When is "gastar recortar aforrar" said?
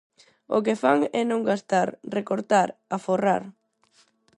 1.49-3.41